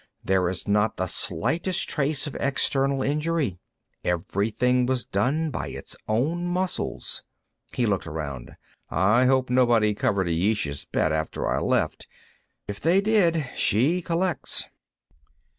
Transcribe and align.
There 0.25 0.49
is 0.49 0.67
not 0.67 0.97
the 0.97 1.05
slightest 1.05 1.87
trace 1.87 2.25
of 2.25 2.33
external 2.39 3.03
injury. 3.03 3.59
Everything 4.03 4.87
was 4.87 5.05
done 5.05 5.51
by 5.51 5.67
its 5.67 5.95
own 6.07 6.47
muscles." 6.47 7.23
He 7.71 7.85
looked 7.85 8.07
around. 8.07 8.55
"I 8.89 9.25
hope 9.27 9.51
nobody 9.51 9.93
covered 9.93 10.27
Ayesha's 10.27 10.85
bet, 10.85 11.11
after 11.11 11.47
I 11.47 11.59
left. 11.59 12.07
If 12.67 12.79
they 12.81 12.99
did, 12.99 13.47
she 13.55 14.01
collects. 14.01 14.69